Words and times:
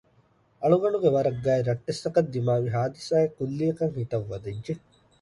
އަޅުގަނޑުގެ 0.61 1.09
ވަރަށް 1.15 1.41
ގާތް 1.45 1.67
ރައްޓެއްސަކަށް 1.69 2.29
ދިމާވި 2.33 2.67
ހާދިސާއެއް 2.75 3.35
ކުއްލިއަކަށް 3.37 3.95
ހިތަށް 3.99 4.27
ވަދެއްޖެ 4.31 4.73